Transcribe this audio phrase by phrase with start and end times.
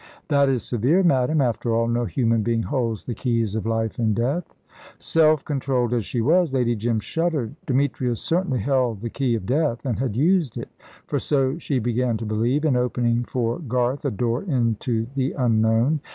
[0.29, 1.41] "That is severe, madame.
[1.41, 4.51] After all, no human being holds the keys of life and death."
[4.97, 7.53] Self controlled as she was, Lady Jim shuddered.
[7.67, 10.69] Demetrius certainly held the key of death, and had used it
[11.05, 15.99] for so she began to believe in opening for Garth a door into the unknown.